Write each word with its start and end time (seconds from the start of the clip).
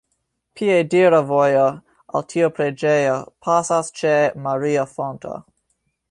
Piedira 0.59 1.17
vojo 1.31 1.65
al 2.19 2.25
tiu 2.33 2.49
preĝejo 2.59 3.19
pasas 3.47 3.91
ĉe 3.99 4.15
"maria 4.47 4.87
fonto". 4.95 5.35